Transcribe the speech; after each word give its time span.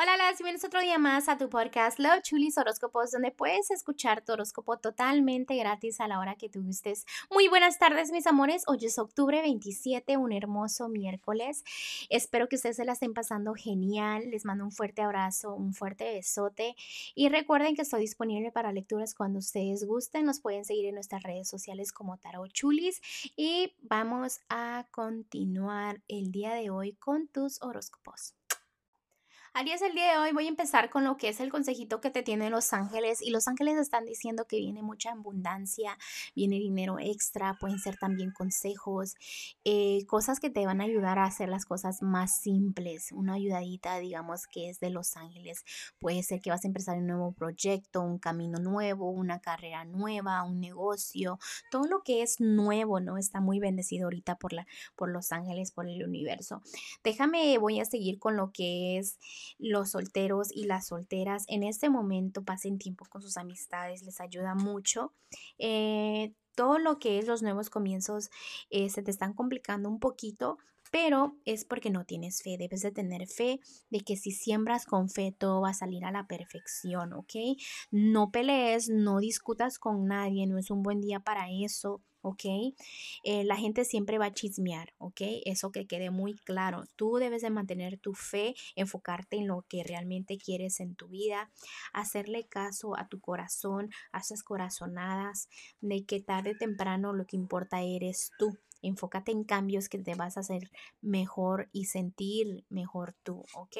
Hola, 0.00 0.16
las 0.16 0.38
bienvenidos 0.38 0.62
otro 0.62 0.80
día 0.80 0.96
más 0.96 1.28
a 1.28 1.38
tu 1.38 1.48
podcast 1.48 1.98
Love 1.98 2.22
Chulis 2.22 2.56
Horóscopos, 2.56 3.10
donde 3.10 3.32
puedes 3.32 3.72
escuchar 3.72 4.24
tu 4.24 4.30
horóscopo 4.30 4.78
totalmente 4.78 5.56
gratis 5.56 6.00
a 6.00 6.06
la 6.06 6.20
hora 6.20 6.36
que 6.36 6.48
tú 6.48 6.62
gustes. 6.62 7.04
Muy 7.32 7.48
buenas 7.48 7.80
tardes, 7.80 8.12
mis 8.12 8.28
amores. 8.28 8.62
Hoy 8.68 8.78
es 8.82 8.96
octubre 9.00 9.42
27, 9.42 10.16
un 10.16 10.30
hermoso 10.30 10.88
miércoles. 10.88 11.64
Espero 12.10 12.48
que 12.48 12.54
ustedes 12.54 12.76
se 12.76 12.84
la 12.84 12.92
estén 12.92 13.12
pasando 13.12 13.54
genial. 13.54 14.30
Les 14.30 14.44
mando 14.44 14.62
un 14.62 14.70
fuerte 14.70 15.02
abrazo, 15.02 15.52
un 15.52 15.74
fuerte 15.74 16.14
besote. 16.14 16.76
Y 17.16 17.28
recuerden 17.28 17.74
que 17.74 17.82
estoy 17.82 18.02
disponible 18.02 18.52
para 18.52 18.70
lecturas 18.70 19.16
cuando 19.16 19.40
ustedes 19.40 19.84
gusten. 19.84 20.26
Nos 20.26 20.38
pueden 20.38 20.64
seguir 20.64 20.86
en 20.86 20.94
nuestras 20.94 21.24
redes 21.24 21.48
sociales 21.48 21.90
como 21.90 22.18
Tarot 22.18 22.52
Chulis. 22.52 23.00
Y 23.34 23.74
vamos 23.82 24.38
a 24.48 24.86
continuar 24.92 26.02
el 26.06 26.30
día 26.30 26.54
de 26.54 26.70
hoy 26.70 26.92
con 26.92 27.26
tus 27.26 27.60
horóscopos. 27.62 28.37
Aries, 29.60 29.82
el 29.82 29.92
día 29.92 30.12
de 30.12 30.18
hoy 30.18 30.30
voy 30.30 30.44
a 30.46 30.50
empezar 30.50 30.88
con 30.88 31.02
lo 31.02 31.16
que 31.16 31.30
es 31.30 31.40
el 31.40 31.50
consejito 31.50 32.00
que 32.00 32.10
te 32.10 32.22
tienen 32.22 32.52
los 32.52 32.72
ángeles 32.72 33.20
y 33.20 33.30
los 33.30 33.48
ángeles 33.48 33.76
están 33.76 34.04
diciendo 34.04 34.44
que 34.44 34.58
viene 34.58 34.84
mucha 34.84 35.10
abundancia, 35.10 35.98
viene 36.36 36.60
dinero 36.60 37.00
extra, 37.00 37.56
pueden 37.58 37.80
ser 37.80 37.96
también 37.96 38.30
consejos, 38.30 39.16
eh, 39.64 40.06
cosas 40.06 40.38
que 40.38 40.48
te 40.48 40.64
van 40.64 40.80
a 40.80 40.84
ayudar 40.84 41.18
a 41.18 41.24
hacer 41.24 41.48
las 41.48 41.64
cosas 41.64 42.02
más 42.02 42.40
simples, 42.40 43.10
una 43.10 43.32
ayudadita 43.32 43.98
digamos 43.98 44.46
que 44.46 44.70
es 44.70 44.78
de 44.78 44.90
los 44.90 45.16
ángeles, 45.16 45.64
puede 45.98 46.22
ser 46.22 46.40
que 46.40 46.50
vas 46.50 46.62
a 46.64 46.68
empezar 46.68 46.96
un 46.96 47.08
nuevo 47.08 47.32
proyecto, 47.32 48.00
un 48.00 48.20
camino 48.20 48.60
nuevo, 48.60 49.10
una 49.10 49.40
carrera 49.40 49.84
nueva, 49.84 50.44
un 50.44 50.60
negocio, 50.60 51.40
todo 51.72 51.88
lo 51.88 52.04
que 52.04 52.22
es 52.22 52.38
nuevo, 52.38 53.00
¿no? 53.00 53.18
Está 53.18 53.40
muy 53.40 53.58
bendecido 53.58 54.04
ahorita 54.04 54.36
por, 54.36 54.52
la, 54.52 54.68
por 54.94 55.10
los 55.10 55.32
ángeles, 55.32 55.72
por 55.72 55.88
el 55.88 56.04
universo. 56.04 56.62
Déjame, 57.02 57.58
voy 57.58 57.80
a 57.80 57.84
seguir 57.84 58.20
con 58.20 58.36
lo 58.36 58.52
que 58.52 58.98
es 58.98 59.18
los 59.58 59.90
solteros 59.90 60.48
y 60.52 60.64
las 60.64 60.88
solteras 60.88 61.44
en 61.48 61.62
este 61.62 61.90
momento 61.90 62.42
pasen 62.44 62.78
tiempo 62.78 63.04
con 63.08 63.22
sus 63.22 63.36
amistades, 63.36 64.02
les 64.02 64.20
ayuda 64.20 64.54
mucho. 64.54 65.12
Eh, 65.58 66.32
todo 66.54 66.78
lo 66.78 66.98
que 66.98 67.18
es 67.18 67.26
los 67.26 67.42
nuevos 67.42 67.70
comienzos 67.70 68.30
eh, 68.70 68.90
se 68.90 69.02
te 69.02 69.10
están 69.10 69.32
complicando 69.32 69.88
un 69.88 70.00
poquito, 70.00 70.58
pero 70.90 71.36
es 71.44 71.64
porque 71.64 71.90
no 71.90 72.04
tienes 72.04 72.42
fe. 72.42 72.56
Debes 72.58 72.82
de 72.82 72.92
tener 72.92 73.26
fe 73.26 73.60
de 73.90 74.00
que 74.00 74.16
si 74.16 74.30
siembras 74.32 74.84
con 74.86 75.08
fe 75.08 75.34
todo 75.36 75.60
va 75.60 75.70
a 75.70 75.74
salir 75.74 76.04
a 76.04 76.12
la 76.12 76.26
perfección, 76.26 77.12
¿ok? 77.12 77.34
No 77.90 78.30
pelees, 78.30 78.88
no 78.88 79.18
discutas 79.18 79.78
con 79.78 80.06
nadie, 80.06 80.46
no 80.46 80.58
es 80.58 80.70
un 80.70 80.82
buen 80.82 81.00
día 81.00 81.20
para 81.20 81.50
eso. 81.50 82.02
¿ok? 82.22 82.44
Eh, 83.24 83.44
la 83.44 83.56
gente 83.56 83.84
siempre 83.84 84.18
va 84.18 84.26
a 84.26 84.34
chismear, 84.34 84.92
¿ok? 84.98 85.20
Eso 85.44 85.70
que 85.72 85.86
quede 85.86 86.10
muy 86.10 86.34
claro. 86.34 86.84
Tú 86.96 87.16
debes 87.16 87.42
de 87.42 87.50
mantener 87.50 87.98
tu 87.98 88.14
fe, 88.14 88.54
enfocarte 88.76 89.36
en 89.36 89.46
lo 89.46 89.64
que 89.68 89.84
realmente 89.84 90.38
quieres 90.38 90.80
en 90.80 90.94
tu 90.94 91.08
vida, 91.08 91.50
hacerle 91.92 92.46
caso 92.46 92.98
a 92.98 93.08
tu 93.08 93.20
corazón, 93.20 93.90
a 94.12 94.18
esas 94.18 94.42
corazonadas, 94.42 95.48
de 95.80 96.04
que 96.04 96.20
tarde 96.20 96.52
o 96.52 96.58
temprano 96.58 97.12
lo 97.12 97.26
que 97.26 97.36
importa 97.36 97.82
eres 97.82 98.30
tú. 98.38 98.58
Enfócate 98.82 99.32
en 99.32 99.44
cambios 99.44 99.88
que 99.88 99.98
te 99.98 100.14
vas 100.14 100.36
a 100.36 100.40
hacer 100.40 100.70
mejor 101.00 101.68
y 101.72 101.86
sentir 101.86 102.64
mejor 102.68 103.16
tú, 103.22 103.44
¿ok? 103.54 103.76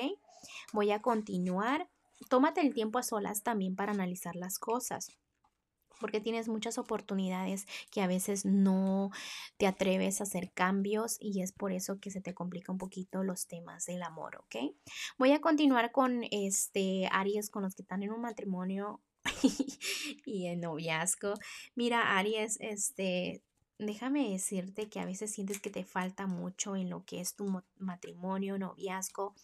Voy 0.73 0.91
a 0.91 1.01
continuar. 1.03 1.89
Tómate 2.29 2.61
el 2.61 2.75
tiempo 2.75 2.99
a 2.99 3.03
solas 3.03 3.43
también 3.43 3.77
para 3.77 3.93
analizar 3.93 4.35
las 4.37 4.59
cosas 4.59 5.19
porque 6.01 6.21
tienes 6.21 6.49
muchas 6.49 6.79
oportunidades 6.79 7.67
que 7.91 8.01
a 8.01 8.07
veces 8.07 8.45
no 8.45 9.11
te 9.57 9.67
atreves 9.67 10.21
a 10.21 10.25
hacer 10.25 10.53
cambios 10.53 11.17
y 11.21 11.43
es 11.43 11.53
por 11.53 11.73
eso 11.73 11.99
que 12.01 12.11
se 12.11 12.21
te 12.21 12.35
complica 12.35 12.73
un 12.73 12.79
poquito 12.79 13.23
los 13.23 13.47
temas 13.47 13.87
del 13.87 14.03
amor, 14.03 14.37
¿ok? 14.37 14.75
Voy 15.19 15.33
a 15.33 15.41
continuar 15.41 15.93
con 15.93 16.25
este 16.31 17.09
Aries, 17.13 17.51
con 17.51 17.63
los 17.63 17.75
que 17.75 17.83
están 17.83 18.03
en 18.03 18.13
un 18.13 18.21
matrimonio 18.21 19.03
y 20.25 20.47
en 20.47 20.61
noviazgo. 20.61 21.35
Mira, 21.75 22.17
Aries, 22.19 22.59
este, 22.61 23.43
déjame 23.79 24.31
decirte 24.31 24.89
que 24.89 25.01
a 25.01 25.07
veces 25.07 25.33
sientes 25.33 25.61
que 25.61 25.71
te 25.71 25.85
falta 25.85 26.27
mucho 26.27 26.77
en 26.77 26.91
lo 26.91 27.05
que 27.05 27.21
es 27.21 27.35
tu 27.35 27.63
matrimonio, 27.79 28.59
noviazgo. 28.59 29.35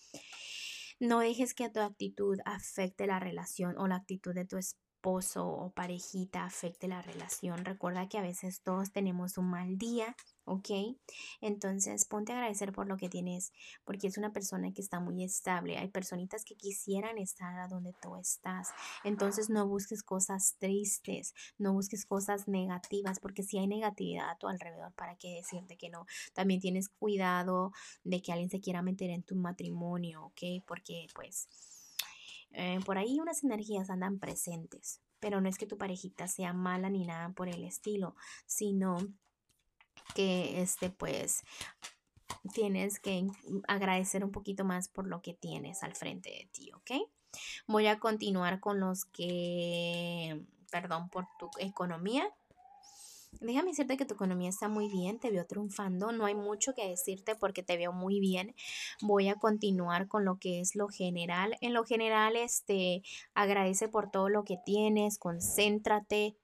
No 1.01 1.21
dejes 1.21 1.55
que 1.55 1.69
tu 1.71 1.81
actitud 1.81 2.39
afecte 2.45 3.07
la 3.07 3.19
relación 3.19 3.77
o 3.79 3.87
la 3.87 3.97
actitud 3.97 4.35
de 4.35 4.45
tu 4.45 4.57
esposo 4.57 4.84
o 5.07 5.71
parejita 5.75 6.45
afecte 6.45 6.89
la 6.89 7.03
relación. 7.03 7.65
Recuerda 7.65 8.09
que 8.09 8.17
a 8.17 8.23
veces 8.23 8.63
todos 8.63 8.91
tenemos 8.91 9.37
un 9.37 9.51
mal 9.51 9.77
día, 9.77 10.17
¿ok? 10.47 10.97
Entonces 11.43 12.07
ponte 12.07 12.33
a 12.33 12.37
agradecer 12.37 12.73
por 12.73 12.89
lo 12.89 12.97
que 12.97 13.11
tienes, 13.11 13.53
porque 13.85 14.07
es 14.07 14.17
una 14.17 14.33
persona 14.33 14.73
que 14.73 14.81
está 14.81 15.01
muy 15.01 15.23
estable. 15.23 15.77
Hay 15.77 15.89
personitas 15.89 16.45
que 16.45 16.55
quisieran 16.57 17.19
estar 17.19 17.59
a 17.59 17.69
donde 17.69 17.95
tú 18.01 18.17
estás. 18.17 18.71
Entonces 19.05 19.51
no 19.51 19.69
busques 19.69 20.03
cosas 20.03 20.57
tristes, 20.59 21.35
no 21.59 21.75
busques 21.75 22.07
cosas 22.07 22.49
negativas, 22.49 23.21
porque 23.21 23.43
si 23.43 23.59
hay 23.59 23.67
negatividad 23.67 24.31
a 24.31 24.39
tu 24.39 24.49
alrededor, 24.49 24.95
¿para 24.95 25.17
qué 25.17 25.35
decirte 25.35 25.77
que 25.77 25.91
no? 25.91 26.07
También 26.33 26.61
tienes 26.61 26.89
cuidado 26.89 27.73
de 28.05 28.23
que 28.23 28.33
alguien 28.33 28.49
se 28.49 28.61
quiera 28.61 28.81
meter 28.81 29.11
en 29.11 29.23
tu 29.23 29.37
matrimonio, 29.37 30.25
¿ok? 30.25 30.65
Porque 30.67 31.09
pues 31.15 31.47
eh, 32.55 32.79
por 32.85 32.99
ahí 32.99 33.19
unas 33.21 33.43
energías 33.45 33.91
andan 33.91 34.19
presentes, 34.19 35.01
pero 35.21 35.41
no 35.41 35.49
es 35.49 35.59
que 35.59 35.67
tu 35.67 35.77
parejita 35.77 36.29
sea 36.29 36.53
mala 36.53 36.89
ni 36.89 37.05
nada 37.05 37.31
por 37.31 37.49
el 37.49 37.65
estilo, 37.65 38.15
sino 38.47 38.99
que 40.15 40.63
este 40.63 40.91
pues 40.91 41.43
tienes 42.53 43.01
que 43.01 43.27
agradecer 43.67 44.25
un 44.25 44.31
poquito 44.31 44.65
más 44.65 44.89
por 44.89 45.07
lo 45.07 45.23
que 45.23 45.35
tienes 45.35 45.83
al 45.83 45.95
frente 45.95 46.31
de 46.31 46.49
ti, 46.53 46.73
¿ok? 46.73 47.09
Voy 47.67 47.87
a 47.87 47.99
continuar 47.99 48.61
con 48.61 48.81
los 48.81 49.05
que, 49.07 50.45
perdón 50.71 51.09
por 51.09 51.27
tu 51.39 51.51
economía, 51.59 52.33
Déjame 53.41 53.71
decirte 53.71 53.97
que 53.97 54.07
tu 54.07 54.15
economía 54.15 54.49
está 54.49 54.69
muy 54.69 54.89
bien, 54.89 55.19
te 55.19 55.31
veo 55.31 55.47
triunfando, 55.47 56.13
no 56.13 56.25
hay 56.25 56.35
mucho 56.35 56.75
que 56.75 56.89
decirte 56.89 57.35
porque 57.35 57.63
te 57.63 57.77
veo 57.77 57.93
muy 57.93 58.21
bien. 58.21 58.55
Voy 59.03 59.29
a 59.29 59.35
continuar 59.37 60.09
con 60.09 60.25
lo 60.25 60.39
que 60.39 60.61
es 60.61 60.75
lo 60.75 60.89
general. 60.89 61.57
En 61.61 61.75
lo 61.75 61.85
general, 61.85 62.37
este, 62.37 63.03
agradece 63.35 63.89
por 63.89 64.11
todo 64.11 64.29
lo 64.29 64.45
que 64.45 64.57
tienes, 64.65 65.19
concéntrate, 65.19 66.37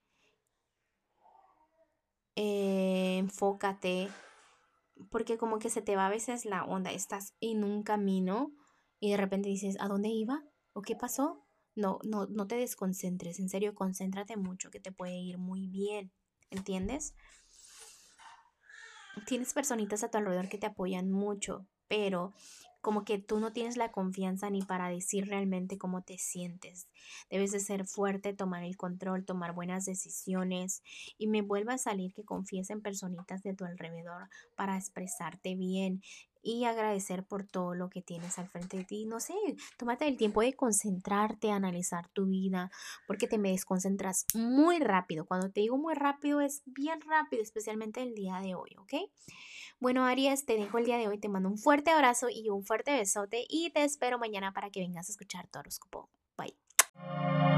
eh, 2.37 3.19
enfócate, 3.19 4.09
porque 5.11 5.39
como 5.39 5.59
que 5.59 5.71
se 5.71 5.83
te 5.83 5.97
va 5.97 6.07
a 6.07 6.11
veces 6.11 6.45
la 6.45 6.65
onda, 6.65 6.93
estás 6.93 7.35
en 7.41 7.65
un 7.65 7.83
camino 7.83 8.53
y 8.99 9.11
de 9.11 9.17
repente 9.17 9.49
dices, 9.49 9.77
¿a 9.81 9.89
dónde 9.89 10.09
iba? 10.09 10.43
¿O 10.73 10.83
qué 10.83 10.97
pasó? 10.97 11.45
No, 11.75 11.99
no, 12.05 12.27
no 12.27 12.47
te 12.47 12.57
desconcentres, 12.57 13.39
en 13.41 13.49
serio, 13.49 13.75
concéntrate 13.75 14.37
mucho, 14.37 14.71
que 14.71 14.81
te 14.81 14.93
puede 14.93 15.17
ir 15.17 15.39
muy 15.39 15.69
bien. 15.69 16.13
¿Entiendes? 16.51 17.15
Tienes 19.27 19.53
personitas 19.53 20.03
a 20.03 20.11
tu 20.11 20.19
alrededor 20.19 20.49
que 20.49 20.59
te 20.59 20.67
apoyan 20.67 21.11
mucho, 21.11 21.67
pero 21.89 22.33
como 22.81 23.05
que 23.05 23.19
tú 23.19 23.41
no 23.41 23.53
tienes 23.53 23.77
la 23.77 23.93
confianza 23.93 24.49
ni 24.49 24.63
para 24.63 24.89
decir 24.89 25.27
realmente 25.27 25.77
cómo 25.77 26.03
te 26.03 26.19
sientes. 26.19 26.89
Debes 27.29 27.53
de 27.53 27.61
ser 27.61 27.87
fuerte, 27.87 28.33
tomar 28.33 28.65
el 28.65 28.77
control, 28.77 29.25
tomar 29.25 29.55
buenas 29.55 29.85
decisiones 29.85 30.83
y 31.19 31.27
me 31.27 31.43
vuelva 31.43 31.75
a 31.75 31.79
salir 31.79 32.15
que 32.15 32.25
confíes 32.25 32.71
en 32.71 32.81
personitas 32.81 33.43
de 33.43 33.55
tu 33.55 33.65
alrededor 33.65 34.29
para 34.57 34.77
expresarte 34.77 35.57
bien 35.57 36.03
y 36.43 36.65
agradecer 36.65 37.25
por 37.25 37.47
todo 37.47 37.75
lo 37.75 37.91
que 37.91 38.03
tienes 38.03 38.39
al 38.39 38.49
frente 38.49 38.79
de 38.79 38.85
ti. 38.85 39.07
No 39.07 39.21
sé, 39.21 39.35
tómate 39.77 40.07
el 40.09 40.17
tiempo 40.17 40.41
de 40.41 40.55
concentrarte, 40.55 41.51
analizar 41.51 42.09
tu 42.09 42.27
vida, 42.27 42.71
porque 43.07 43.27
te 43.27 43.39
me 43.39 43.51
desconcentras 43.51 44.27
muy 44.35 44.79
rápido. 44.79 45.27
Cuando 45.27 45.51
te 45.51 45.61
digo 45.61 45.77
muy 45.77 45.95
rápido, 45.95 46.41
es 46.41 46.63
bien 46.67 47.01
rápido, 47.03 47.43
especialmente 47.43 48.03
el 48.03 48.15
día 48.15 48.41
de 48.41 48.55
hoy, 48.55 48.77
¿ok? 48.79 48.95
Bueno, 49.79 50.05
Aries, 50.05 50.45
te 50.45 50.57
dejo 50.57 50.79
el 50.79 50.85
día 50.85 50.99
de 50.99 51.09
hoy, 51.09 51.19
te 51.19 51.29
mando 51.29 51.49
un 51.49 51.59
fuerte 51.59 51.91
abrazo 51.91 52.29
y 52.31 52.51
un 52.51 52.65
fuerte 52.65 52.93
besote 52.93 53.47
y 53.49 53.71
te 53.71 53.85
espero 53.85 54.19
mañana 54.19 54.53
para 54.53 54.71
que 54.71 54.81
vengas 54.81 55.09
a 55.09 55.13
escuchar 55.13 55.49
tu 55.49 55.59
horóscopo. 55.59 56.11
Bye. 56.37 57.50